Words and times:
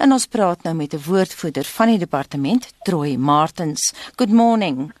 En 0.00 0.12
ons 0.16 0.26
praat 0.32 0.62
nou 0.64 0.74
met 0.76 0.92
'n 0.94 1.04
woordvoerder 1.08 1.66
van 1.76 1.86
die 1.86 1.98
departement, 1.98 2.62
Troy 2.88 3.16
Martins. 3.16 3.82
Good 4.16 4.32
morning. 4.32 4.92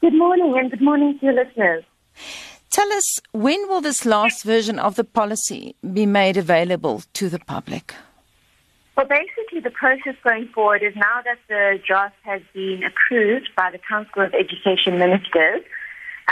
Good 0.00 0.16
morning 0.24 0.56
and 0.58 0.70
good 0.70 0.80
morning 0.80 1.18
to 1.18 1.26
your 1.26 1.44
listeners. 1.44 1.84
Tell 2.68 2.90
us 2.98 3.20
when 3.32 3.60
will 3.68 3.82
this 3.82 4.04
last 4.04 4.42
version 4.42 4.78
of 4.78 4.94
the 4.94 5.04
policy 5.04 5.74
be 5.80 6.06
made 6.06 6.36
available 6.38 7.00
to 7.12 7.28
the 7.28 7.40
public? 7.54 7.94
Well, 8.94 9.06
basically, 9.06 9.60
the 9.60 9.76
process 9.82 10.16
going 10.22 10.48
forward 10.54 10.82
is 10.82 10.94
now 10.94 11.20
that 11.28 11.38
the 11.48 11.78
draft 11.86 12.20
has 12.22 12.42
been 12.54 12.80
approved 12.90 13.48
by 13.54 13.68
the 13.70 13.80
Council 13.92 14.22
of 14.22 14.32
Education 14.32 14.98
Ministers, 14.98 15.62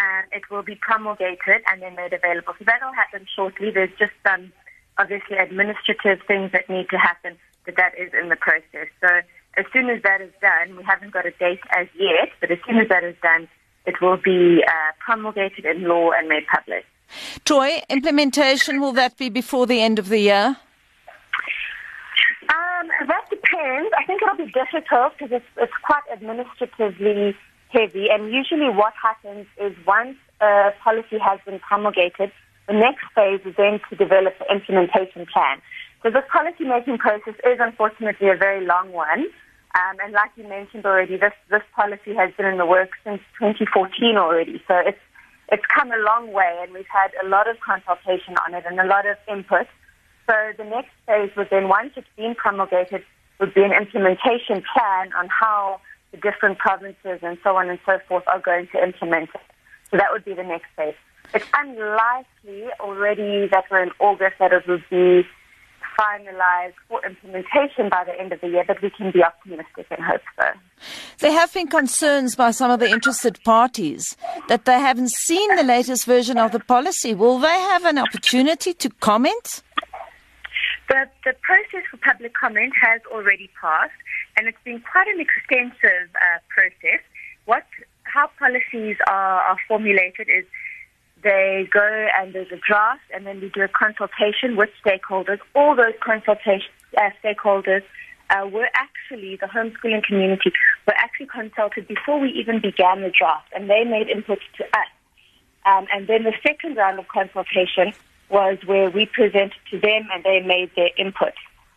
and 0.07 0.23
it 0.32 0.45
will 0.51 0.62
be 0.62 0.77
promulgated 0.89 1.61
and 1.69 1.82
then 1.82 1.95
made 1.95 2.14
available. 2.14 2.55
So 2.59 2.64
that 2.64 2.80
will 2.82 2.96
happen 3.03 3.27
shortly. 3.37 3.71
There's 3.71 3.96
just 3.98 4.16
some 4.27 4.53
obviously 4.96 5.37
administrative 5.37 6.21
things 6.27 6.53
that 6.53 6.71
need 6.71 6.89
to 6.89 6.98
happen, 6.98 7.37
but 7.64 7.76
that 7.76 7.92
is 7.98 8.12
in 8.20 8.28
the 8.28 8.36
process. 8.36 8.88
So 9.00 9.08
as 9.56 9.64
soon 9.72 9.88
as 9.91 10.02
that 10.02 10.20
is 10.20 10.32
done, 10.41 10.77
we 10.77 10.82
haven't 10.82 11.12
got 11.12 11.27
a 11.27 11.30
date 11.32 11.60
as 11.77 11.86
yet, 11.98 12.30
but 12.41 12.50
as 12.50 12.59
soon 12.66 12.78
as 12.78 12.88
that 12.88 13.05
is 13.05 13.16
done, 13.22 13.48
it 13.86 14.00
will 14.00 14.16
be 14.16 14.64
uh, 14.66 14.92
promulgated 14.98 15.64
in 15.64 15.84
law 15.84 16.10
and 16.12 16.28
made 16.28 16.46
public. 16.46 16.84
Troy, 17.45 17.82
implementation 17.88 18.80
will 18.80 18.92
that 18.92 19.16
be 19.16 19.28
before 19.28 19.66
the 19.66 19.80
end 19.80 19.98
of 19.98 20.08
the 20.08 20.19
year? 20.19 20.56
Um, 22.48 22.88
that 23.06 23.28
depends. 23.30 23.91
I 23.98 24.05
think 24.06 24.22
it'll 24.22 24.36
be 24.36 24.52
difficult 24.52 25.12
because 25.19 25.33
it's, 25.33 25.46
it's 25.56 25.72
quite 25.83 26.02
administratively 26.12 27.36
heavy. 27.69 28.08
And 28.10 28.33
usually, 28.33 28.69
what 28.69 28.94
happens 29.00 29.46
is 29.60 29.74
once 29.86 30.16
a 30.41 30.70
policy 30.83 31.19
has 31.19 31.41
been 31.46 31.58
promulgated, 31.60 32.33
the 32.66 32.74
next 32.74 33.05
phase 33.14 33.41
is 33.44 33.55
then 33.56 33.80
to 33.91 33.96
develop 33.96 34.34
the 34.38 34.52
implementation 34.52 35.27
plan. 35.27 35.60
So 36.04 36.10
this 36.10 36.24
policy 36.30 36.64
making 36.64 36.98
process 36.98 37.32
is 37.48 37.56
unfortunately 37.58 38.28
a 38.28 38.36
very 38.36 38.66
long 38.66 38.92
one. 38.92 39.24
Um, 39.74 39.96
and 40.04 40.12
like 40.12 40.30
you 40.36 40.46
mentioned 40.46 40.84
already, 40.84 41.16
this, 41.16 41.32
this 41.50 41.62
policy 41.74 42.14
has 42.14 42.30
been 42.36 42.44
in 42.44 42.58
the 42.58 42.66
works 42.66 42.98
since 43.05 43.22
2014 43.41 44.19
already. 44.19 44.62
So 44.69 44.77
it's, 44.84 45.00
it's 45.50 45.64
come 45.74 45.91
a 45.91 45.96
long 45.96 46.30
way 46.30 46.61
and 46.61 46.74
we've 46.74 46.92
had 46.92 47.11
a 47.24 47.27
lot 47.27 47.48
of 47.48 47.56
consultation 47.61 48.36
on 48.46 48.52
it 48.52 48.64
and 48.69 48.78
a 48.78 48.84
lot 48.84 49.06
of 49.06 49.16
input. 49.33 49.66
So 50.28 50.34
the 50.58 50.64
next 50.64 50.92
phase 51.06 51.30
would 51.38 51.48
then, 51.50 51.69
once 51.69 51.92
it's 51.96 52.06
been 52.18 52.34
promulgated, 52.34 53.02
would 53.41 53.55
be 53.55 53.62
an 53.64 53.72
implementation 53.72 54.62
plan 54.77 55.11
on 55.16 55.28
how 55.28 55.80
the 56.12 56.18
different 56.18 56.58
provinces 56.58 57.20
and 57.22 57.39
so 57.42 57.56
on 57.56 57.70
and 57.70 57.78
so 57.86 57.98
forth 58.06 58.24
are 58.28 58.41
going 58.41 58.68
to 58.72 58.83
implement 58.83 59.30
it. 59.34 59.46
So 59.91 59.96
that 59.96 60.12
would 60.12 60.24
be 60.27 60.34
the 60.34 60.44
next 60.44 60.68
phase. 60.77 60.94
It's 61.33 61.48
unlikely 61.56 62.68
already 62.78 63.48
that 63.48 63.64
we're 63.70 63.83
in 63.83 63.91
August 63.98 64.36
that 64.39 64.52
it 64.52 64.68
will 64.68 64.83
be 64.91 65.27
finalized 65.98 66.75
for 66.89 67.05
implementation 67.06 67.89
by 67.89 68.05
the 68.05 68.19
end 68.19 68.33
of 68.33 68.41
the 68.41 68.48
year, 68.48 68.64
but 68.67 68.81
we 68.83 68.91
can 68.91 69.11
be 69.11 69.23
optimistic 69.23 69.87
and 69.91 70.03
hope 70.05 70.23
so. 70.39 70.47
There 71.19 71.33
have 71.33 71.53
been 71.53 71.69
concerns 71.69 72.34
by 72.36 72.51
some 72.51 72.70
of 72.70 72.81
the 72.81 72.89
interested 72.89 73.42
parties 73.45 74.17
that 74.48 74.64
they 74.64 74.78
haven't 74.78 75.11
seen 75.11 75.55
the 75.56 75.62
latest 75.62 76.05
version 76.06 76.39
of 76.39 76.53
the 76.53 76.61
policy. 76.61 77.14
Will 77.14 77.39
they 77.39 77.59
have 77.73 77.84
an 77.84 77.98
opportunity 77.98 78.75
to 78.75 78.91
comment? 79.01 79.62
The, 80.89 81.09
the 81.25 81.34
process 81.42 81.86
for 81.91 81.97
public 81.98 82.34
comment 82.34 82.75
has 82.81 83.01
already 83.11 83.51
passed, 83.61 83.92
and 84.36 84.47
it's 84.47 84.58
been 84.64 84.81
quite 84.81 85.08
an 85.08 85.20
extensive 85.20 86.08
uh, 86.14 86.39
process. 86.48 87.01
What, 87.47 87.64
how 88.03 88.29
policies 88.39 88.97
are, 89.08 89.41
are 89.41 89.56
formulated 89.67 90.29
is 90.29 90.45
they 91.25 91.69
go 91.72 92.06
and 92.19 92.34
there's 92.34 92.53
a 92.53 92.61
draft, 92.69 93.03
and 93.12 93.27
then 93.27 93.41
we 93.41 93.48
do 93.48 93.62
a 93.62 93.69
consultation 93.69 94.56
with 94.56 94.70
stakeholders. 94.84 95.39
All 95.55 95.75
those 95.75 95.94
consultation 96.00 96.69
uh, 96.97 97.11
stakeholders 97.25 97.83
uh, 98.30 98.47
were 98.47 98.69
actually 98.75 99.36
the 99.36 99.47
homeschooling 99.47 100.05
community 100.05 100.52
were 100.86 100.95
actually 100.97 101.27
consulted 101.27 101.89
before 101.89 102.20
we 102.20 102.28
even 102.30 102.61
began 102.61 103.00
the 103.00 103.11
draft, 103.11 103.48
and 103.55 103.69
they 103.69 103.84
made 103.84 104.08
input 104.08 104.39
to 104.58 104.64
us. 104.64 104.91
Um, 105.67 105.86
and 105.92 106.07
then 106.07 106.24
the 106.24 106.35
second 106.46 106.77
round 106.77 106.98
of 106.98 107.08
consultation 107.08 107.95
was 108.29 108.58
where 108.67 108.91
we 108.91 109.06
presented 109.06 109.56
to 109.70 109.80
them, 109.80 110.08
and 110.12 110.23
they 110.24 110.41
made 110.41 110.70
their 110.77 110.91
input. 110.98 111.33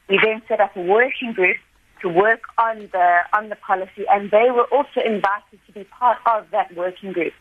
We 0.09 0.19
then 0.23 0.41
set 0.47 0.59
up 0.59 0.75
a 0.75 0.81
working 0.81 1.33
group 1.33 1.57
to 2.01 2.09
work 2.09 2.41
on 2.57 2.89
the 2.91 3.19
on 3.33 3.49
the 3.49 3.55
policy, 3.55 4.05
and 4.09 4.29
they 4.29 4.51
were 4.51 4.65
also 4.65 5.01
invited 5.03 5.59
to 5.67 5.71
be 5.73 5.83
part 5.85 6.17
of 6.25 6.49
that 6.51 6.75
working 6.75 7.13
group. 7.13 7.33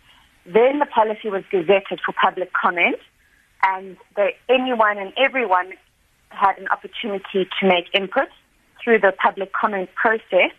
Then 0.47 0.79
the 0.79 0.87
policy 0.87 1.29
was 1.29 1.43
gazetted 1.53 1.99
for 2.05 2.13
public 2.13 2.53
comment, 2.53 2.97
and 3.65 3.97
the, 4.15 4.31
anyone 4.49 4.99
and 4.99 5.13
everyone 5.17 5.73
had 6.29 6.59
an 6.59 6.69
opportunity 6.69 7.49
to 7.61 7.67
make 7.67 7.87
input 7.95 8.29
through 8.83 9.01
the 9.01 9.13
public 9.23 9.53
comment 9.53 9.91
process. 9.95 10.53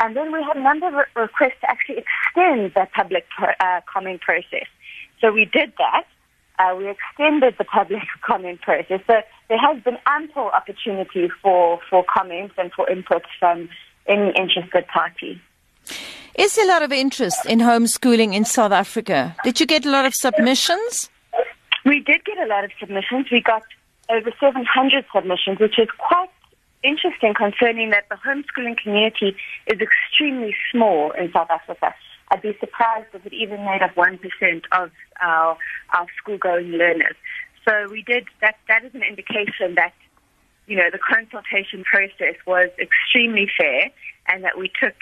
And 0.00 0.16
then 0.16 0.32
we 0.32 0.42
had 0.42 0.56
a 0.56 0.62
number 0.62 0.88
of 0.88 0.94
re- 0.94 1.22
requests 1.22 1.60
to 1.60 1.70
actually 1.70 1.98
extend 1.98 2.72
that 2.74 2.92
public 2.92 3.26
uh, 3.38 3.80
comment 3.92 4.20
process. 4.20 4.66
So 5.20 5.32
we 5.32 5.44
did 5.44 5.72
that. 5.78 6.04
Uh, 6.58 6.74
we 6.76 6.88
extended 6.88 7.54
the 7.58 7.64
public 7.64 8.02
comment 8.26 8.62
process. 8.62 9.00
So 9.06 9.14
there 9.48 9.58
has 9.58 9.82
been 9.82 9.98
ample 10.06 10.50
opportunity 10.50 11.28
for, 11.42 11.80
for 11.90 12.04
comments 12.04 12.54
and 12.56 12.72
for 12.72 12.88
input 12.88 13.22
from 13.38 13.68
any 14.06 14.32
interested 14.38 14.86
party. 14.86 15.40
Is 16.38 16.54
there 16.54 16.66
a 16.66 16.68
lot 16.68 16.82
of 16.82 16.92
interest 16.92 17.44
in 17.46 17.58
homeschooling 17.58 18.32
in 18.32 18.44
South 18.44 18.70
Africa? 18.70 19.34
Did 19.42 19.58
you 19.58 19.66
get 19.66 19.84
a 19.84 19.90
lot 19.90 20.06
of 20.06 20.14
submissions? 20.14 21.10
We 21.84 21.98
did 21.98 22.24
get 22.24 22.38
a 22.38 22.46
lot 22.46 22.62
of 22.62 22.70
submissions. 22.78 23.26
We 23.32 23.42
got 23.42 23.64
over 24.08 24.30
700 24.38 25.04
submissions, 25.12 25.58
which 25.58 25.80
is 25.80 25.88
quite 25.98 26.30
interesting 26.84 27.34
concerning 27.34 27.90
that 27.90 28.08
the 28.08 28.14
homeschooling 28.14 28.78
community 28.78 29.36
is 29.66 29.80
extremely 29.80 30.54
small 30.70 31.10
in 31.10 31.32
South 31.32 31.50
Africa. 31.50 31.92
I'd 32.30 32.42
be 32.42 32.56
surprised 32.60 33.08
if 33.14 33.26
it 33.26 33.32
even 33.32 33.64
made 33.64 33.82
up 33.82 33.96
1% 33.96 34.20
of 34.70 34.92
our, 35.20 35.58
our 35.92 36.06
school-going 36.18 36.70
learners. 36.70 37.16
So 37.68 37.88
we 37.90 38.02
did, 38.02 38.26
that, 38.42 38.54
that 38.68 38.84
is 38.84 38.94
an 38.94 39.02
indication 39.02 39.74
that, 39.74 39.92
you 40.68 40.76
know, 40.76 40.88
the 40.92 40.98
consultation 40.98 41.82
process 41.82 42.36
was 42.46 42.68
extremely 42.78 43.50
fair 43.58 43.90
and 44.28 44.44
that 44.44 44.56
we 44.56 44.70
took 44.80 44.94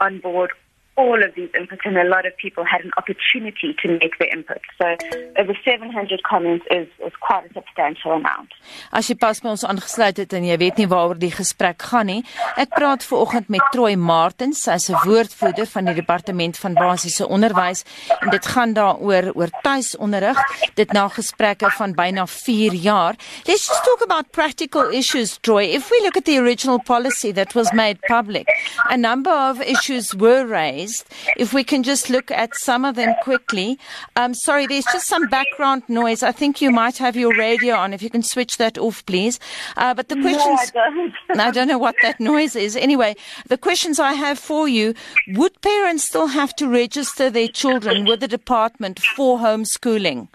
on 0.00 0.20
board 0.20 0.52
all 0.96 1.22
of 1.24 1.34
these 1.34 1.50
inputs 1.58 1.84
and 1.84 1.98
a 1.98 2.04
lot 2.04 2.24
of 2.24 2.36
people 2.36 2.64
had 2.64 2.82
an 2.82 2.92
opportunity 2.96 3.74
to 3.82 3.88
make 3.88 4.16
their 4.18 4.28
input. 4.32 4.60
So 4.78 4.96
over 5.36 5.56
700 5.64 6.22
comments 6.22 6.64
is, 6.70 6.86
is 7.04 7.12
quite 7.20 7.50
a 7.50 7.52
substantial 7.52 8.12
amount. 8.12 8.54
As 8.92 9.08
jy 9.10 9.16
pas 9.18 9.40
by 9.42 9.50
ons 9.54 9.64
aangesluit 9.66 10.20
het 10.22 10.36
en 10.38 10.46
jy 10.46 10.58
weet 10.62 10.78
nie 10.78 10.86
waaroor 10.90 11.18
die 11.18 11.32
gesprek 11.34 11.82
gaan 11.90 12.06
nie, 12.12 12.20
ek 12.60 12.76
praat 12.76 13.02
ver 13.06 13.24
oggend 13.24 13.50
met 13.50 13.64
Troy 13.74 13.96
Martins, 13.98 14.62
sy's 14.62 14.86
'n 14.90 15.02
woordvoerder 15.02 15.66
van 15.66 15.90
die 15.90 15.96
departement 15.98 16.58
van 16.62 16.78
basiese 16.78 17.26
onderwys 17.26 17.82
en 18.20 18.30
dit 18.30 18.46
gaan 18.46 18.74
daaroor 18.78 19.32
oor 19.34 19.50
tuisonderrig, 19.66 20.38
dit 20.74 20.92
na 20.92 21.08
gesprekke 21.08 21.70
van 21.70 21.92
byna 21.92 22.26
4 22.26 22.74
jaar. 22.74 23.14
Let's 23.46 23.66
just 23.66 23.84
talk 23.84 24.02
about 24.02 24.30
practical 24.30 24.90
issues, 24.90 25.38
Troy. 25.38 25.74
If 25.74 25.90
we 25.90 26.00
look 26.04 26.16
at 26.16 26.24
the 26.24 26.38
original 26.38 26.78
policy 26.78 27.32
that 27.32 27.54
was 27.54 27.72
made 27.72 27.98
public, 28.06 28.46
a 28.90 28.96
number 28.96 29.32
of 29.32 29.60
issues 29.60 30.14
were 30.14 30.46
raised 30.46 30.83
raised. 30.84 31.06
If 31.36 31.52
we 31.52 31.64
can 31.64 31.82
just 31.82 32.10
look 32.10 32.30
at 32.30 32.54
some 32.54 32.84
of 32.84 32.94
them 32.94 33.14
quickly. 33.22 33.78
Um, 34.16 34.34
sorry, 34.34 34.66
there's 34.66 34.84
just 34.84 35.06
some 35.06 35.28
background 35.28 35.82
noise. 35.88 36.22
I 36.22 36.32
think 36.32 36.60
you 36.60 36.70
might 36.70 36.98
have 36.98 37.16
your 37.16 37.36
radio 37.36 37.74
on. 37.74 37.92
If 37.92 38.02
you 38.02 38.10
can 38.10 38.22
switch 38.22 38.56
that 38.58 38.78
off, 38.78 39.04
please. 39.06 39.40
Uh, 39.76 39.94
but 39.94 40.08
the 40.08 40.16
questions. 40.20 40.72
No, 40.74 40.82
I 40.82 40.90
don't. 40.90 41.40
I 41.44 41.50
don't 41.50 41.68
know 41.68 41.78
what 41.78 41.96
that 42.02 42.20
noise 42.20 42.56
is. 42.56 42.76
Anyway, 42.76 43.14
the 43.48 43.58
questions 43.58 43.98
I 44.00 44.14
have 44.14 44.38
for 44.38 44.68
you 44.68 44.94
would 45.28 45.60
parents 45.60 46.04
still 46.04 46.28
have 46.28 46.54
to 46.56 46.68
register 46.68 47.30
their 47.30 47.48
children 47.48 48.04
with 48.04 48.20
the 48.20 48.28
department 48.28 49.00
for 49.00 49.38
homeschooling? 49.38 50.28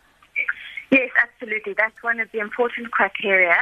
Yes, 0.91 1.09
absolutely. 1.21 1.73
That's 1.73 2.01
one 2.01 2.19
of 2.19 2.31
the 2.31 2.39
important 2.39 2.91
criteria. 2.91 3.55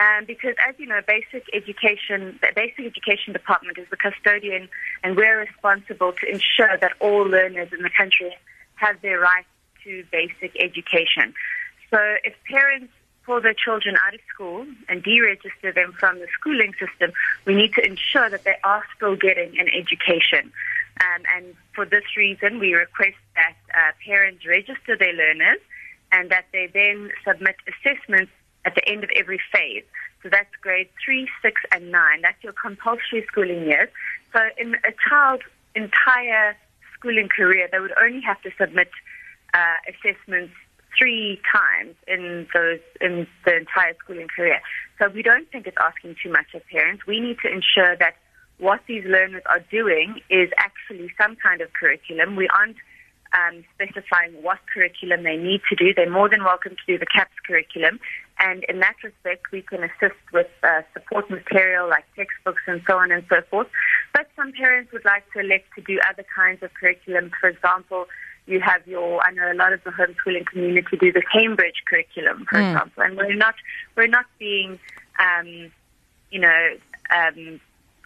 Um, 0.00 0.24
because, 0.24 0.54
as 0.66 0.74
you 0.78 0.86
know, 0.86 1.00
basic 1.06 1.44
education, 1.52 2.38
the 2.40 2.48
basic 2.56 2.86
education 2.86 3.34
department 3.34 3.76
is 3.76 3.86
the 3.90 3.98
custodian, 3.98 4.70
and 5.04 5.14
we're 5.14 5.38
responsible 5.38 6.14
to 6.14 6.26
ensure 6.26 6.78
that 6.80 6.92
all 7.00 7.24
learners 7.24 7.68
in 7.70 7.82
the 7.82 7.90
country 7.90 8.34
have 8.76 8.98
their 9.02 9.20
right 9.20 9.44
to 9.84 10.02
basic 10.10 10.56
education. 10.58 11.34
So, 11.90 11.98
if 12.24 12.32
parents 12.48 12.90
pull 13.26 13.42
their 13.42 13.52
children 13.52 13.96
out 14.06 14.14
of 14.14 14.20
school 14.32 14.66
and 14.88 15.04
deregister 15.04 15.74
them 15.74 15.92
from 15.92 16.18
the 16.18 16.28
schooling 16.38 16.72
system, 16.80 17.12
we 17.44 17.54
need 17.54 17.74
to 17.74 17.84
ensure 17.84 18.30
that 18.30 18.44
they 18.44 18.56
are 18.64 18.84
still 18.96 19.16
getting 19.16 19.58
an 19.58 19.68
education. 19.68 20.50
Um, 21.04 21.22
and 21.36 21.54
for 21.74 21.84
this 21.84 22.04
reason, 22.16 22.58
we 22.58 22.72
request 22.72 23.20
that 23.34 23.56
uh, 23.74 23.92
parents 24.06 24.46
register 24.46 24.96
their 24.96 25.12
learners 25.12 25.60
and 26.10 26.30
that 26.30 26.46
they 26.52 26.68
then 26.72 27.10
submit 27.26 27.56
assessments 27.68 28.32
at 28.64 28.74
the 28.74 28.86
end 28.88 29.04
of 29.04 29.10
every 29.16 29.40
phase. 29.52 29.84
So 30.22 30.28
that's 30.30 30.54
grade 30.60 30.88
three, 31.04 31.28
six, 31.42 31.60
and 31.72 31.90
nine. 31.90 32.20
That's 32.22 32.42
your 32.42 32.52
compulsory 32.52 33.24
schooling 33.28 33.64
years. 33.64 33.88
So 34.32 34.40
in 34.58 34.74
a 34.74 34.92
child's 35.08 35.44
entire 35.74 36.56
schooling 36.94 37.28
career, 37.28 37.68
they 37.72 37.80
would 37.80 37.94
only 38.00 38.20
have 38.20 38.40
to 38.42 38.50
submit 38.60 38.90
uh, 39.54 39.76
assessments 39.88 40.52
three 40.98 41.40
times 41.50 41.94
in 42.06 42.46
those 42.52 42.80
in 43.00 43.26
the 43.44 43.56
entire 43.56 43.94
schooling 44.02 44.28
career. 44.28 44.60
So 44.98 45.08
we 45.08 45.22
don't 45.22 45.50
think 45.50 45.66
it's 45.66 45.76
asking 45.80 46.16
too 46.22 46.30
much 46.30 46.52
of 46.54 46.66
parents. 46.66 47.06
We 47.06 47.20
need 47.20 47.38
to 47.42 47.48
ensure 47.48 47.96
that 47.96 48.16
what 48.58 48.80
these 48.86 49.04
learners 49.04 49.42
are 49.46 49.64
doing 49.70 50.20
is 50.28 50.50
actually 50.58 51.10
some 51.20 51.36
kind 51.36 51.60
of 51.62 51.72
curriculum. 51.72 52.36
We 52.36 52.48
aren't 52.48 52.76
um, 53.32 53.64
specifying 53.74 54.32
what 54.42 54.58
curriculum 54.72 55.22
they 55.22 55.36
need 55.36 55.60
to 55.68 55.76
do. 55.76 55.94
They're 55.94 56.10
more 56.10 56.28
than 56.28 56.42
welcome 56.42 56.72
to 56.72 56.84
do 56.86 56.98
the 56.98 57.06
CAPS 57.06 57.34
curriculum. 57.46 58.00
And 58.38 58.64
in 58.68 58.80
that 58.80 58.96
respect, 59.04 59.52
we 59.52 59.62
can 59.62 59.84
assist 59.84 60.20
with 60.32 60.48
uh, 60.62 60.82
support 60.94 61.30
material 61.30 61.88
like 61.88 62.04
textbooks 62.16 62.62
and 62.66 62.82
so 62.88 62.96
on 62.96 63.12
and 63.12 63.24
so 63.28 63.42
forth. 63.50 63.68
But 64.12 64.28
some 64.34 64.52
parents 64.52 64.92
would 64.92 65.04
like 65.04 65.30
to 65.32 65.40
elect 65.40 65.66
to 65.76 65.82
do 65.82 65.98
other 66.08 66.24
kinds 66.34 66.62
of 66.62 66.72
curriculum. 66.74 67.30
For 67.40 67.48
example, 67.48 68.06
you 68.46 68.60
have 68.60 68.86
your 68.86 69.22
I 69.22 69.30
know 69.32 69.52
a 69.52 69.54
lot 69.54 69.72
of 69.72 69.84
the 69.84 69.90
homeschooling 69.90 70.46
community 70.46 70.96
do 70.96 71.12
the 71.12 71.22
Cambridge 71.32 71.82
curriculum, 71.88 72.46
for 72.48 72.58
mm. 72.58 72.72
example, 72.72 73.02
and 73.02 73.16
we're 73.16 73.34
not 73.34 73.54
we're 73.96 74.06
not 74.06 74.26
being 74.38 74.78
um, 75.18 75.70
you 76.30 76.40
know 76.40 76.76
um, 77.14 77.60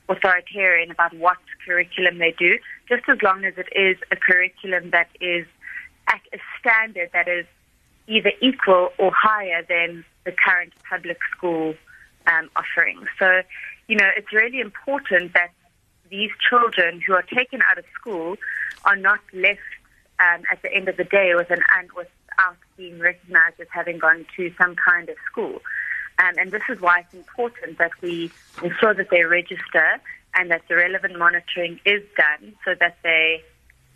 authoritarian 0.08 0.90
about 0.90 1.14
what 1.14 1.38
curriculum 1.66 2.18
they 2.18 2.34
do, 2.38 2.58
just 2.88 3.02
as 3.08 3.20
long 3.22 3.44
as 3.44 3.54
it 3.56 3.68
is 3.74 3.96
a 4.10 4.16
curriculum 4.16 4.90
that 4.90 5.08
is 5.20 5.46
at 6.08 6.20
a 6.32 6.38
standard 6.58 7.10
that 7.12 7.28
is 7.28 7.46
either 8.06 8.32
equal 8.42 8.90
or 8.98 9.10
higher 9.14 9.64
than 9.68 10.04
the 10.24 10.32
current 10.32 10.72
public 10.88 11.18
school 11.34 11.74
um, 12.26 12.50
offering. 12.56 13.06
So, 13.18 13.42
you 13.88 13.96
know, 13.96 14.08
it's 14.16 14.32
really 14.32 14.60
important 14.60 15.32
that 15.34 15.50
these 16.10 16.30
children 16.48 17.00
who 17.00 17.14
are 17.14 17.22
taken 17.22 17.60
out 17.70 17.78
of 17.78 17.84
school 17.98 18.36
are 18.84 18.96
not 18.96 19.20
left 19.32 19.60
um, 20.20 20.42
at 20.50 20.60
the 20.62 20.72
end 20.72 20.88
of 20.88 20.96
the 20.96 21.04
day 21.04 21.34
with 21.34 21.50
an 21.50 21.60
without 21.96 22.56
being 22.76 22.98
recognized 22.98 23.60
as 23.60 23.66
having 23.72 23.98
gone 23.98 24.26
to 24.36 24.52
some 24.60 24.76
kind 24.76 25.08
of 25.08 25.16
school. 25.30 25.60
Um, 26.18 26.34
and 26.38 26.52
this 26.52 26.62
is 26.68 26.80
why 26.80 27.00
it's 27.00 27.14
important 27.14 27.78
that 27.78 27.90
we 28.00 28.30
ensure 28.62 28.94
that 28.94 29.10
they 29.10 29.24
register 29.24 30.00
and 30.34 30.50
that 30.50 30.62
the 30.68 30.76
relevant 30.76 31.18
monitoring 31.18 31.80
is 31.84 32.02
done 32.16 32.54
so 32.64 32.74
that 32.78 32.98
they 33.02 33.42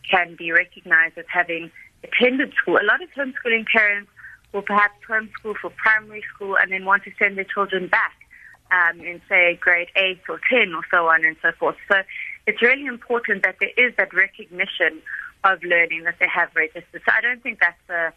can 0.08 0.34
be 0.36 0.52
recognized 0.52 1.18
as 1.18 1.26
having 1.28 1.70
attended 2.02 2.52
school. 2.54 2.76
A 2.76 2.84
lot 2.84 3.02
of 3.02 3.10
homeschooling 3.10 3.66
parents 3.66 4.10
will 4.52 4.62
perhaps 4.62 4.94
homeschool 5.08 5.56
for 5.56 5.70
primary 5.70 6.24
school 6.34 6.56
and 6.56 6.72
then 6.72 6.84
want 6.84 7.04
to 7.04 7.10
send 7.18 7.36
their 7.36 7.44
children 7.44 7.88
back 7.88 8.14
um, 8.70 9.00
in, 9.00 9.20
say, 9.28 9.58
grade 9.60 9.88
8 9.96 10.20
or 10.28 10.40
10 10.50 10.74
or 10.74 10.82
so 10.90 11.08
on 11.08 11.24
and 11.24 11.36
so 11.42 11.52
forth. 11.58 11.76
So 11.90 11.96
it's 12.46 12.62
really 12.62 12.86
important 12.86 13.42
that 13.42 13.56
there 13.60 13.72
is 13.76 13.94
that 13.96 14.12
recognition 14.14 15.02
of 15.44 15.62
learning 15.62 16.04
that 16.04 16.16
they 16.18 16.28
have 16.28 16.50
registered. 16.54 17.02
So 17.04 17.12
I 17.12 17.20
don't 17.20 17.42
think 17.42 17.60
that's 17.60 17.90
a, 17.90 18.12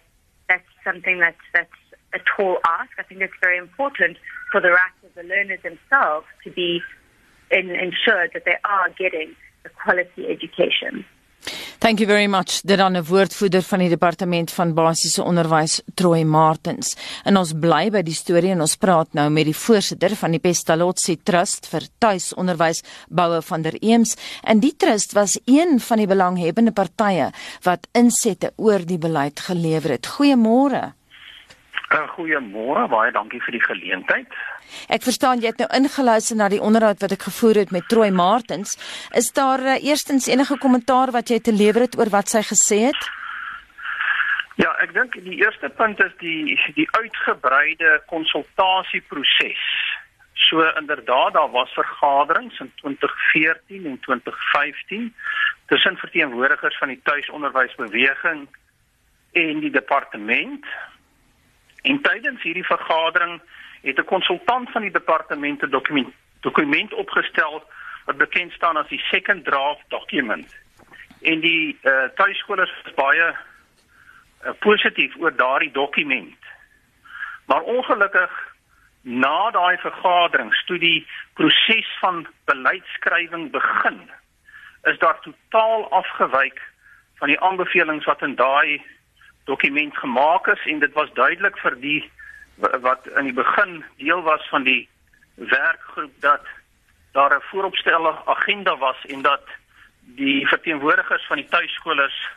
that's 0.47 0.68
something 0.83 1.19
that's 1.19 1.38
that's 1.54 1.71
a 2.13 2.19
tall 2.35 2.57
ask. 2.65 2.91
I 2.97 3.03
think 3.03 3.21
it's 3.21 3.33
very 3.41 3.57
important 3.57 4.17
for 4.51 4.61
the 4.61 4.71
rights 4.71 5.01
of 5.03 5.13
the 5.15 5.23
learners 5.23 5.61
themselves 5.63 6.27
to 6.43 6.51
be 6.51 6.81
in, 7.51 7.69
ensured 7.71 8.31
that 8.33 8.45
they 8.45 8.57
are 8.63 8.89
getting 8.97 9.35
a 9.65 9.69
quality 9.69 10.27
education. 10.27 11.05
Thank 11.81 11.99
you 11.99 12.07
very 12.07 12.27
much. 12.27 12.61
Dit 12.61 12.77
dan 12.77 12.97
'n 12.97 13.03
woordvoerder 13.03 13.61
van 13.61 13.79
die 13.79 13.89
departement 13.89 14.51
van 14.51 14.73
basiese 14.73 15.23
onderwys, 15.23 15.81
Troy 15.93 16.23
Martens. 16.23 16.95
En 17.23 17.37
ons 17.37 17.53
bly 17.59 17.89
by 17.89 18.01
die 18.01 18.13
storie 18.13 18.51
en 18.51 18.61
ons 18.61 18.75
praat 18.75 19.13
nou 19.13 19.29
met 19.29 19.45
die 19.45 19.55
voorsitter 19.55 20.15
van 20.15 20.31
die 20.31 20.39
Pestalozzi 20.39 21.17
Trust 21.23 21.67
vir 21.67 21.81
tuisonderwys, 21.97 22.83
Boue 23.09 23.41
van 23.41 23.61
der 23.61 23.73
Eems. 23.79 24.15
En 24.43 24.59
die 24.59 24.75
trust 24.75 25.11
was 25.13 25.39
een 25.45 25.79
van 25.79 25.97
die 25.97 26.07
belanghebbende 26.07 26.71
partye 26.71 27.31
wat 27.63 27.87
insette 27.91 28.53
oor 28.57 28.85
die 28.85 28.99
beleid 28.99 29.39
gelewer 29.39 29.89
het. 29.89 30.07
Goeiemôre. 30.07 31.00
Uh, 31.91 32.07
Goeiemôre, 32.15 32.85
baie 32.88 33.11
dankie 33.11 33.41
vir 33.43 33.57
die 33.57 33.63
geleentheid. 33.65 34.35
Ek 34.88 35.03
verstaan 35.03 35.41
jy 35.43 35.49
het 35.51 35.57
nou 35.59 35.67
ingeluister 35.75 36.38
na 36.39 36.45
die 36.47 36.61
onderhoud 36.63 37.01
wat 37.03 37.15
ek 37.17 37.25
gevoer 37.27 37.57
het 37.65 37.71
met 37.75 37.89
Troy 37.91 38.07
Martens. 38.15 38.77
Is 39.11 39.27
daar 39.35 39.59
uh, 39.59 39.73
eerstens 39.83 40.29
enige 40.31 40.55
kommentaar 40.63 41.11
wat 41.11 41.27
jy 41.33 41.41
te 41.43 41.51
lewer 41.51 41.89
het 41.89 41.97
oor 41.99 42.07
wat 42.13 42.31
sy 42.31 42.45
gesê 42.47 42.77
het? 42.85 43.09
Ja, 44.55 44.69
ek 44.79 44.93
dink 44.95 45.17
die 45.25 45.41
eerste 45.41 45.67
punt 45.75 45.99
is 46.05 46.15
die 46.21 46.55
die 46.77 46.88
uitgebreide 46.95 47.97
konsultasieproses. 48.07 49.65
So 50.47 50.63
inderdaad, 50.79 51.33
daar 51.35 51.51
was 51.51 51.75
vergaderings 51.75 52.59
in 52.63 52.71
2014 52.79 53.85
en 53.91 53.99
2015 54.07 55.11
tussen 55.67 55.99
verteenwoordigers 55.99 56.77
van 56.77 56.95
die 56.95 57.01
tuisonderwysbeweging 57.03 58.47
en 59.44 59.59
die 59.59 59.73
departement 59.75 60.71
En 61.81 62.01
tydens 62.01 62.42
hierdie 62.42 62.66
vergadering 62.66 63.42
het 63.81 63.98
'n 63.98 64.06
konsultant 64.06 64.72
van 64.72 64.81
die 64.81 64.92
departement 64.92 65.63
'n 65.63 65.69
dokument 65.69 66.13
dokument 66.42 66.94
opgestel 66.94 67.63
wat 68.06 68.18
bekend 68.18 68.51
staan 68.51 68.78
as 68.78 68.88
die 68.88 69.00
second 69.00 69.45
draft 69.45 69.83
document. 69.88 70.56
En 71.22 71.39
die 71.39 71.80
uh, 71.81 72.04
tuiskolers 72.16 72.74
is 72.86 72.94
baie 72.94 73.28
uh, 73.28 74.51
positief 74.60 75.16
oor 75.18 75.36
daardie 75.36 75.72
dokument. 75.72 76.38
Maar 77.45 77.62
ongelukkig 77.62 78.31
na 79.01 79.51
daai 79.51 79.78
vergadering, 79.78 80.54
toe 80.66 80.78
die 80.80 81.07
proses 81.33 81.98
van 82.00 82.28
beleidskrywing 82.45 83.51
begin, 83.51 84.10
is 84.83 84.98
daar 84.98 85.19
totaal 85.22 85.89
afgewyk 85.92 86.62
van 87.16 87.28
die 87.28 87.39
aanbevelings 87.39 88.06
wat 88.06 88.22
in 88.22 88.36
daai 88.36 88.81
dokument 89.51 89.98
gemaak 89.98 90.48
is 90.56 90.65
en 90.71 90.80
dit 90.80 90.94
was 91.00 91.13
duidelik 91.19 91.57
vir 91.63 91.77
die 91.83 92.01
wat 92.88 93.07
in 93.19 93.30
die 93.30 93.38
begin 93.44 93.83
deel 93.98 94.21
was 94.27 94.44
van 94.50 94.63
die 94.63 94.81
werkgroep 95.36 96.13
dat 96.19 96.45
daar 97.12 97.36
'n 97.36 97.48
vooropstelde 97.50 98.13
agenda 98.25 98.77
was 98.77 99.00
en 99.13 99.21
dat 99.21 99.45
die 100.01 100.48
verteenwoordigers 100.48 101.25
van 101.27 101.38
die 101.38 101.50
tuiskolers 101.50 102.30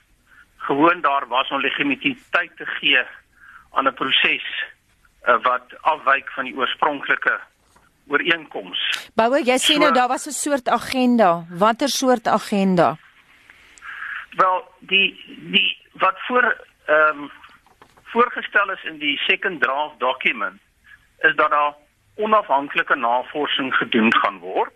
gewoon 0.57 1.01
daar 1.01 1.27
was 1.29 1.51
om 1.51 1.61
legitimiteit 1.61 2.57
te 2.57 2.67
gee 2.67 3.03
aan 3.71 3.87
'n 3.87 3.95
proses 3.95 4.47
uh, 5.27 5.43
wat 5.43 5.67
afwyk 5.81 6.31
van 6.31 6.45
die 6.45 6.57
oorspronklike 6.57 7.41
ooreenkoms. 8.07 9.11
Boue, 9.15 9.41
jy 9.45 9.59
sê 9.59 9.77
nou 9.77 9.79
so, 9.79 9.79
nou 9.79 9.93
daar 9.93 10.09
was 10.09 10.27
'n 10.27 10.31
soort 10.31 10.69
agenda. 10.69 11.45
Watter 11.51 11.89
soort 11.89 12.27
agenda? 12.27 12.97
Wel, 14.31 14.69
die 14.79 15.09
die 15.53 15.79
wat 15.93 16.17
voor 16.27 16.57
ehm 16.87 17.19
um, 17.19 17.31
voorgestel 18.15 18.71
is 18.71 18.85
in 18.85 18.99
die 18.99 19.19
second 19.19 19.63
draft 19.63 19.99
document 19.99 20.61
is 21.19 21.35
dat 21.35 21.51
daar 21.51 21.75
onafhanklike 22.15 22.95
navorsing 22.95 23.75
gedoen 23.75 24.15
gaan 24.17 24.39
word 24.39 24.75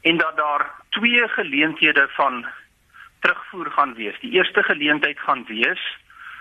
en 0.00 0.16
dat 0.16 0.36
daar 0.36 0.70
twee 0.88 1.28
geleenthede 1.28 2.08
van 2.08 2.46
terugvoer 3.20 3.70
gaan 3.70 3.94
wees. 3.94 4.20
Die 4.20 4.32
eerste 4.32 4.62
geleentheid 4.62 5.18
gaan 5.18 5.44
wees 5.46 5.98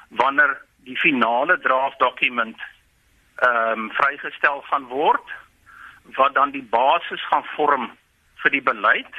wanneer 0.10 0.62
die 0.84 0.98
finale 0.98 1.60
draft 1.60 2.00
document 2.00 2.62
ehm 3.36 3.80
um, 3.80 3.92
vrygestel 3.92 4.62
gaan 4.62 4.86
word 4.86 5.28
wat 6.04 6.34
dan 6.34 6.52
die 6.52 6.64
basis 6.64 7.28
gaan 7.28 7.46
vorm 7.56 7.92
vir 8.36 8.52
die 8.52 8.62
beleid. 8.62 9.16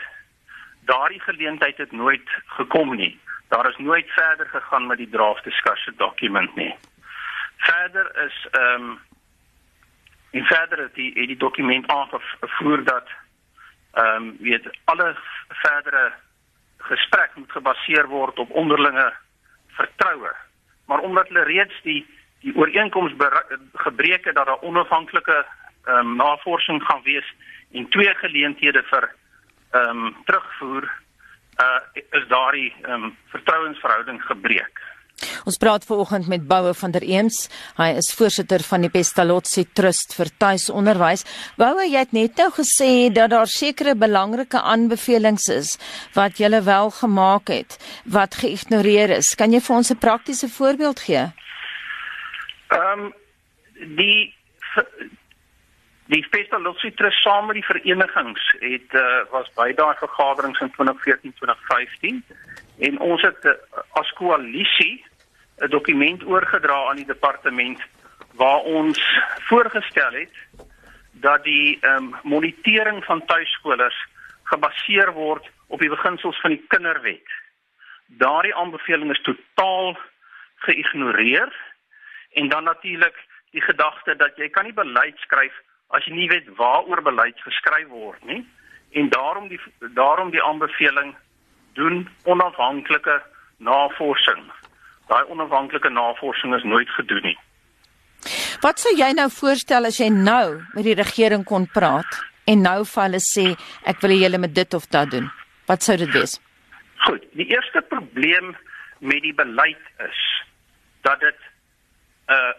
Daardie 0.80 1.20
geleentheid 1.20 1.76
het 1.76 1.92
nooit 1.92 2.28
gekom 2.46 2.96
nie. 2.96 3.20
Daar 3.52 3.68
is 3.68 3.76
nooit 3.76 4.10
verder 4.10 4.46
gegaan 4.46 4.86
met 4.86 4.96
die 4.96 5.08
draft 5.08 5.44
discussion 5.44 5.94
dokument 5.96 6.54
nie. 6.54 6.74
Verder 7.56 8.24
is 8.24 8.46
ehm 8.50 8.82
um, 8.82 8.98
in 10.30 10.44
verder 10.44 10.78
het 10.78 10.94
die 10.94 11.12
het 11.14 11.26
die 11.26 11.36
dokument 11.36 11.86
aangevoer 11.86 12.84
dat 12.84 13.08
ehm 13.92 14.22
um, 14.22 14.36
weet 14.40 14.78
alle 14.84 15.16
verdere 15.48 16.12
gesprek 16.78 17.30
moet 17.34 17.52
gebaseer 17.52 18.06
word 18.08 18.38
op 18.38 18.50
onderlinge 18.50 19.12
vertroue. 19.68 20.32
Maar 20.86 20.98
omdat 20.98 21.28
hulle 21.28 21.44
reeds 21.44 21.82
die 21.82 22.06
die 22.40 22.56
ooreenkoms 22.56 23.12
gebreek 23.72 24.24
het 24.24 24.34
dat 24.34 24.46
daar 24.46 24.60
onafhanklike 24.60 25.46
ehm 25.84 25.96
um, 25.96 26.16
navorsing 26.16 26.82
gaan 26.82 27.02
wees 27.02 27.34
en 27.72 27.88
twee 27.88 28.14
geleenthede 28.14 28.82
vir 28.82 29.12
ehm 29.70 30.06
um, 30.06 30.16
terugvoer 30.24 30.90
uh 31.60 31.80
is 31.94 32.28
daardie 32.28 32.72
um, 32.88 33.16
vertrouensverhouding 33.32 34.22
gebreek. 34.22 34.80
Ons 35.46 35.58
praat 35.60 35.84
veraloggend 35.86 36.26
met 36.30 36.46
Boue 36.48 36.74
van 36.74 36.90
der 36.94 37.04
Eems. 37.06 37.46
Hy 37.78 37.92
is 37.98 38.10
voorsitter 38.16 38.62
van 38.66 38.86
die 38.86 38.90
Pestalozzi 38.90 39.64
Trust 39.74 40.16
vir 40.18 40.30
tuisonderwys. 40.42 41.24
Boue, 41.60 41.86
jy 41.86 42.02
het 42.02 42.14
net 42.16 42.38
nou 42.40 42.48
gesê 42.56 43.10
dat 43.14 43.30
daar 43.34 43.50
sekere 43.50 43.94
belangrike 43.98 44.60
aanbevelings 44.60 45.48
is 45.52 45.76
wat 46.16 46.40
jy 46.42 46.50
wel 46.64 46.90
gemaak 46.90 47.48
het 47.48 47.78
wat 48.04 48.40
geïgnoreer 48.42 49.16
is. 49.18 49.34
Kan 49.34 49.52
jy 49.52 49.60
vir 49.60 49.76
ons 49.76 49.90
'n 49.90 49.98
praktiese 49.98 50.48
voorbeeld 50.48 51.00
gee? 51.00 51.26
Ehm 52.72 53.00
um, 53.00 53.12
die 53.96 54.34
Die 56.12 56.26
Pestalozzi 56.28 56.90
Trust 56.92 57.22
saam 57.22 57.46
met 57.46 57.56
die 57.56 57.64
verenigings 57.64 58.48
het 58.60 58.96
uh, 59.00 59.02
was 59.32 59.46
by 59.56 59.70
daai 59.72 59.94
vergaderings 59.96 60.60
in 60.60 60.68
2014-2015 60.74 62.18
en 62.88 62.98
ons 63.06 63.24
het 63.24 63.48
uh, 63.48 63.54
as 64.00 64.10
koalisie 64.18 64.98
'n 65.64 65.70
dokument 65.72 66.26
oorgedra 66.34 66.76
aan 66.88 67.00
die 67.00 67.08
departement 67.08 67.80
waar 68.42 68.60
ons 68.76 69.00
voorgestel 69.48 70.12
het 70.12 70.36
dat 71.24 71.44
die 71.48 71.78
um, 71.80 72.12
monitering 72.22 73.04
van 73.08 73.24
tuiskolers 73.24 73.96
gebaseer 74.52 75.12
word 75.16 75.48
op 75.66 75.80
die 75.80 75.92
beginsels 75.96 76.40
van 76.40 76.50
die 76.50 76.64
kinderwet. 76.68 77.28
Daardie 78.06 78.54
aanbeveling 78.54 79.10
is 79.10 79.24
totaal 79.24 79.96
geïgnoreer 80.68 81.52
en 82.32 82.48
dan 82.48 82.64
natuurlik 82.64 83.16
die 83.50 83.64
gedagte 83.64 84.16
dat 84.16 84.36
jy 84.36 84.48
kan 84.48 84.64
nie 84.64 84.76
beleid 84.76 85.16
skryf 85.18 85.56
as 85.96 86.04
jy 86.06 86.14
nie 86.16 86.28
weet 86.28 86.48
waaroor 86.56 87.02
beleid 87.04 87.38
geskryf 87.44 87.88
word 87.92 88.24
nie 88.28 88.42
en 88.98 89.08
daarom 89.12 89.48
die 89.48 89.60
daarom 89.96 90.30
die 90.30 90.42
aanbeveling 90.42 91.14
doen 91.78 92.08
onafhanklike 92.24 93.22
navorsing. 93.56 94.42
Daai 95.08 95.24
onafhanklike 95.32 95.88
navorsing 95.88 96.54
is 96.54 96.64
nooit 96.64 96.90
gedoen 96.98 97.22
nie. 97.30 97.38
Wat 98.62 98.78
sou 98.78 98.92
jy 98.96 99.10
nou 99.16 99.28
voorstel 99.32 99.88
as 99.88 99.98
jy 100.00 100.08
nou 100.12 100.60
met 100.74 100.84
die 100.86 100.98
regering 100.98 101.44
kon 101.48 101.66
praat 101.66 102.20
en 102.46 102.62
nou 102.66 102.82
vir 102.88 103.02
hulle 103.06 103.22
sê 103.24 103.46
ek 103.88 104.02
wil 104.04 104.14
julle 104.16 104.40
met 104.42 104.54
dit 104.54 104.74
of 104.78 104.86
dat 104.94 105.10
doen? 105.14 105.30
Wat 105.70 105.82
sou 105.82 105.96
dit 105.96 106.12
wees? 106.14 106.38
Goed, 107.06 107.24
die 107.38 107.48
eerste 107.50 107.82
probleem 107.90 108.52
met 109.00 109.22
die 109.24 109.34
beleid 109.34 109.82
is 110.06 110.20
dat 111.02 111.20
dit 111.20 111.48
uh 112.30 112.52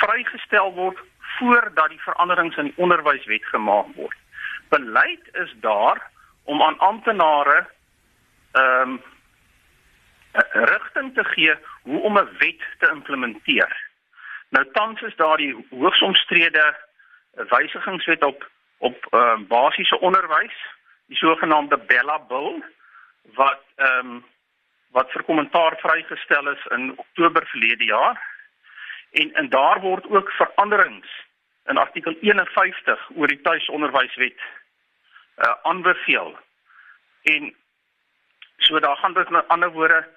vrygestel 0.00 0.72
word 0.74 0.98
voordat 1.38 1.88
die 1.88 2.00
veranderings 2.00 2.56
in 2.56 2.64
die 2.64 2.76
onderwyswet 2.76 3.44
gemaak 3.44 3.86
word. 3.94 4.16
Beleid 4.68 5.28
is 5.32 5.54
daar 5.60 6.10
om 6.44 6.62
aan 6.62 6.78
amptenare 6.78 7.66
ehm 8.52 8.90
um, 8.90 9.02
rigting 10.52 11.14
te 11.14 11.24
gee 11.24 11.54
hoe 11.82 12.00
om 12.00 12.18
'n 12.18 12.28
wet 12.38 12.62
te 12.78 12.90
implementeer. 12.90 13.90
Nou 14.48 14.66
tans 14.72 15.00
is 15.00 15.16
daar 15.16 15.36
die 15.36 15.66
hoogs 15.70 16.02
omstrede 16.02 16.76
wysigingswet 17.34 18.24
op 18.24 18.50
op 18.78 19.06
ehm 19.10 19.22
um, 19.22 19.46
basiese 19.46 20.00
onderwys, 20.00 20.56
die 21.06 21.16
sogenaamde 21.16 21.78
Bella 21.78 22.18
Bill 22.18 22.62
wat 23.34 23.62
ehm 23.76 24.06
um, 24.06 24.24
wat 24.90 25.10
vir 25.10 25.22
kommentaar 25.22 25.76
vrygestel 25.78 26.48
is 26.48 26.66
in 26.66 26.98
Oktober 26.98 27.46
verlede 27.46 27.84
jaar. 27.84 28.29
En 29.10 29.34
en 29.34 29.48
daar 29.48 29.80
word 29.80 30.06
ook 30.10 30.30
veranderings 30.30 31.08
in 31.66 31.76
artikel 31.76 32.14
51 32.20 33.10
oor 33.14 33.26
die 33.26 33.40
tuisonderwyswet 33.40 34.40
uh 35.38 35.54
aanbeveel. 35.62 36.38
En 37.22 37.54
so 38.56 38.78
daar 38.80 38.96
gaan 38.96 39.14
dit 39.14 39.28
met 39.28 39.48
ander 39.48 39.70
woorde 39.70 40.08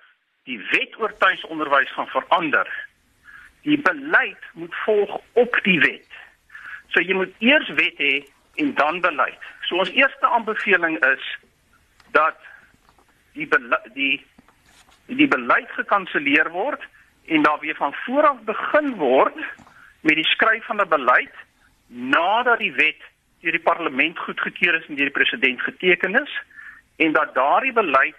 die 0.44 0.60
wet 0.72 1.00
oor 1.00 1.18
tuisonderwys 1.18 1.92
gaan 1.92 2.08
verander. 2.08 2.68
Die 3.62 3.82
beleid 3.82 4.44
moet 4.54 4.76
volg 4.76 5.22
op 5.32 5.60
die 5.64 5.80
wet. 5.80 6.08
So 6.88 7.02
jy 7.02 7.14
moet 7.14 7.36
eers 7.40 7.70
wet 7.70 7.98
hê 7.98 8.24
en 8.56 8.74
dan 8.76 9.02
beleid. 9.02 9.40
So 9.62 9.76
ons 9.76 9.90
eerste 9.90 10.28
aanbeveling 10.28 11.00
is 11.06 11.38
dat 12.12 12.38
die 13.34 13.48
die 13.94 14.26
die 15.06 15.28
beleid 15.28 15.72
gekanselleer 15.72 16.50
word 16.52 16.84
en 17.26 17.44
daar 17.44 17.60
weer 17.60 17.76
van 17.76 17.94
voor 17.94 18.28
af 18.28 18.40
begin 18.46 18.96
word 18.96 19.36
met 20.02 20.16
die 20.16 20.28
skryf 20.28 20.66
van 20.66 20.82
'n 20.82 20.88
beleid 20.90 21.36
nadat 21.88 22.60
die 22.60 22.74
wet 22.74 23.02
deur 23.42 23.52
die 23.52 23.68
parlement 23.70 24.20
goedgekeur 24.20 24.74
is 24.76 24.88
en 24.88 24.96
deur 24.96 25.10
die 25.12 25.20
president 25.20 25.62
geteken 25.62 26.16
is 26.22 26.42
en 26.96 27.12
dat 27.12 27.34
daardie 27.34 27.74
beleid 27.74 28.16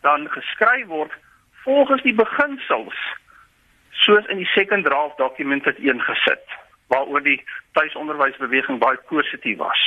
dan 0.00 0.28
geskryf 0.28 0.86
word 0.86 1.12
volgens 1.64 2.02
die 2.02 2.14
beginsels 2.14 2.98
soos 3.90 4.26
in 4.26 4.36
die 4.36 4.52
second 4.54 4.84
draft 4.84 5.16
dokument 5.16 5.64
het 5.64 5.78
ingesit 5.78 6.44
waaroor 6.86 7.22
die 7.22 7.44
tuisonderwysbeweging 7.72 8.78
baie 8.78 8.98
positief 9.10 9.58
was. 9.58 9.82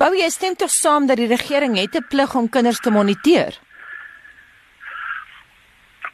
Wou 0.00 0.14
jy 0.16 0.28
stem 0.32 0.54
tog 0.56 0.72
saam 0.72 1.06
dat 1.06 1.20
die 1.20 1.28
regering 1.28 1.76
het 1.76 1.94
'n 1.94 2.06
plig 2.08 2.34
om 2.34 2.48
kinders 2.48 2.80
te 2.80 2.90
moniteer? 2.90 3.58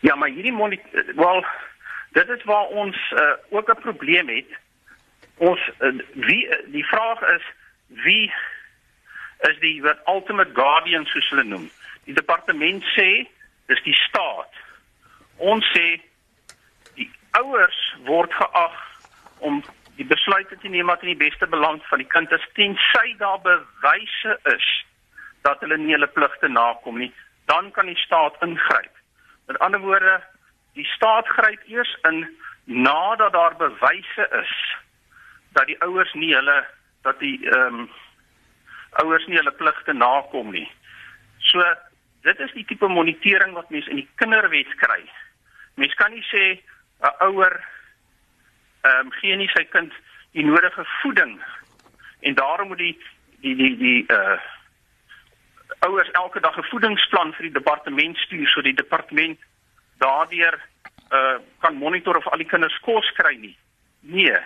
Ja, 0.04 0.14
maar 0.14 0.28
hierdie 0.28 0.52
monitor 0.52 1.04
wel 1.16 1.46
dit 2.12 2.28
is 2.28 2.42
waar 2.44 2.66
ons 2.66 3.12
uh, 3.12 3.32
ook 3.48 3.68
'n 3.70 3.80
probleem 3.80 4.28
het. 4.28 4.50
Ons 5.36 5.70
uh, 5.80 5.98
wie 6.12 6.46
uh, 6.46 6.56
die 6.66 6.84
vraag 6.84 7.20
is 7.20 7.44
wie 7.88 8.32
is 9.40 9.58
die 9.58 9.82
wat 9.82 9.98
ultimate 10.04 10.50
guardian 10.54 11.06
soos 11.06 11.28
hulle 11.28 11.44
noem. 11.44 11.70
Die 12.04 12.14
departement 12.14 12.84
sê 12.84 13.28
dis 13.66 13.82
die 13.82 13.94
staat. 13.94 14.52
Ons 15.36 15.70
sê 15.72 16.00
die 16.94 17.10
ouers 17.30 17.94
word 18.04 18.34
geag 18.34 18.76
om 19.38 19.62
die 19.96 20.06
besluite 20.06 20.58
te 20.58 20.68
neem 20.68 20.86
wat 20.86 21.02
in 21.02 21.14
die 21.16 21.24
beste 21.28 21.46
belang 21.46 21.80
van 21.84 21.98
die 21.98 22.12
kind 22.16 22.32
is 22.32 22.48
tensy 22.52 23.16
daar 23.16 23.40
bewyse 23.40 24.38
is 24.54 24.84
dat 25.40 25.60
hulle 25.60 25.78
nie 25.78 25.96
hulle 25.96 26.06
pligte 26.06 26.48
nakom 26.48 26.98
nie, 26.98 27.12
dan 27.44 27.70
kan 27.70 27.86
die 27.86 27.96
staat 28.04 28.36
ingryp. 28.42 28.92
Met 29.46 29.58
ander 29.58 29.80
woorde, 29.80 30.22
die 30.72 30.84
staat 30.84 31.28
gryp 31.28 31.62
eers 31.66 31.98
in 32.02 32.26
nadat 32.64 33.32
daar 33.32 33.56
bewyse 33.56 34.28
is 34.40 34.76
dat 35.52 35.66
die 35.66 35.82
ouers 35.82 36.12
nie 36.12 36.34
hulle 36.34 36.64
dat 37.02 37.18
die 37.18 37.50
ehm 37.50 37.78
um, 37.78 37.90
ouers 39.02 39.26
nie 39.26 39.36
hulle 39.36 39.52
pligte 39.52 39.92
nakom 39.92 40.50
nie. 40.50 40.68
So 41.38 41.62
dit 42.22 42.38
is 42.40 42.52
die 42.52 42.64
tipe 42.64 42.88
monitering 42.88 43.52
wat 43.52 43.70
mense 43.70 43.90
in 43.90 43.96
die 43.96 44.08
kinderwet 44.14 44.74
kry. 44.80 45.02
Mens 45.74 45.94
kan 45.94 46.12
nie 46.14 46.24
sê 46.30 46.44
'n 47.02 47.14
ouer 47.28 47.60
ehm 48.84 49.06
um, 49.06 49.12
gee 49.20 49.36
nie 49.36 49.50
sy 49.52 49.64
kind 49.64 49.92
die 50.32 50.44
nodige 50.44 50.84
voeding 51.02 51.40
en 52.20 52.34
daarom 52.34 52.68
moet 52.68 52.78
die 52.78 52.98
die 53.40 53.54
die 53.56 53.76
die 53.76 54.04
uh 54.08 54.38
ouers 55.86 56.10
elke 56.10 56.40
dag 56.40 56.56
'n 56.56 56.70
voedingsplan 56.70 57.32
vir 57.32 57.42
die 57.48 57.58
departement 57.60 58.16
stuur 58.16 58.48
sodat 58.48 58.64
die 58.64 58.82
departement 58.82 59.38
daardeur 59.98 60.60
uh 61.10 61.38
kan 61.58 61.74
monitor 61.74 62.16
of 62.16 62.28
al 62.28 62.38
die 62.38 62.48
kinders 62.52 62.78
kos 62.80 63.12
kry 63.12 63.36
nie. 63.36 63.56
Nee. 64.00 64.38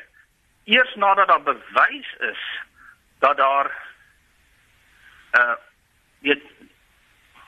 Eers 0.65 0.95
nadat 0.95 1.29
daar 1.29 1.43
bewys 1.43 2.11
is 2.19 2.43
dat 3.19 3.37
daar 3.37 3.71
uh 5.39 5.57
weet 6.21 6.45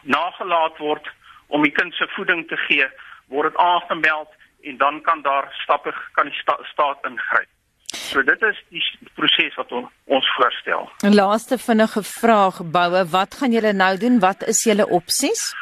nagelaat 0.02 0.78
word 0.78 1.10
om 1.46 1.62
die 1.62 1.72
kind 1.72 1.94
se 1.94 2.06
voeding 2.08 2.48
te 2.48 2.56
gee, 2.56 2.86
word 3.26 3.50
dit 3.50 3.60
aangemeld 3.60 4.30
en 4.62 4.76
dan 4.76 5.00
kan 5.02 5.22
daar 5.22 5.48
stappe 5.62 5.94
kan 6.12 6.26
die 6.26 6.38
sta, 6.38 6.58
staat 6.62 7.06
ingryp. 7.06 7.48
So 7.94 8.22
dit 8.22 8.42
is 8.42 8.58
die 8.68 8.82
proses 9.14 9.54
wat 9.58 9.72
on, 9.72 9.88
ons 10.04 10.28
voorstel. 10.36 10.90
'n 11.02 11.14
Laaste 11.14 11.58
vinnige 11.58 12.02
vraag 12.02 12.62
boue, 12.64 13.04
wat 13.10 13.34
gaan 13.34 13.52
julle 13.52 13.72
nou 13.72 13.96
doen? 13.98 14.20
Wat 14.20 14.46
is 14.46 14.62
julle 14.64 14.86
opsies? 14.88 15.54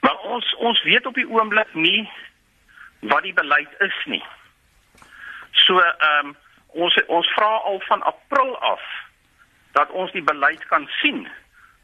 Maar 0.00 0.18
ons 0.18 0.54
ons 0.56 0.82
weet 0.82 1.06
op 1.06 1.14
die 1.14 1.28
oomblik 1.28 1.74
nie 1.74 2.10
wat 3.00 3.22
die 3.22 3.34
beleid 3.34 3.72
is 3.78 3.98
nie. 4.06 4.24
So 5.52 5.78
ehm 5.78 6.26
um, 6.26 6.36
ons 6.66 6.94
ons 7.06 7.32
vra 7.34 7.52
al 7.70 7.80
van 7.86 8.02
April 8.02 8.58
af 8.58 8.82
dat 9.72 9.90
ons 9.90 10.12
die 10.12 10.22
beleid 10.22 10.66
kan 10.66 10.88
sien, 11.00 11.28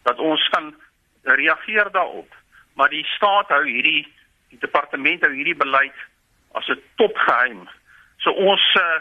dat 0.02 0.18
ons 0.18 0.48
kan 0.48 0.74
reageer 1.22 1.90
daarop. 1.92 2.34
Maar 2.74 2.88
die 2.88 3.04
staat 3.16 3.48
hou 3.48 3.64
hierdie 3.66 4.06
die 4.48 4.58
departement 4.58 5.22
hou 5.22 5.32
hierdie 5.32 5.58
beleid 5.58 5.94
as 6.52 6.68
'n 6.68 6.82
topgeheim. 6.96 7.68
So 8.24 8.30
ons 8.30 8.64
uh, 8.80 9.00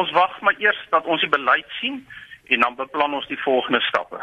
ons 0.00 0.10
wag 0.16 0.40
maar 0.40 0.58
eers 0.58 0.78
dat 0.90 1.06
ons 1.06 1.20
die 1.20 1.30
beleid 1.30 1.68
sien 1.80 2.02
en 2.46 2.60
dan 2.60 2.78
beplan 2.78 3.14
ons 3.14 3.26
die 3.30 3.42
volgende 3.42 3.80
stappe. 3.80 4.20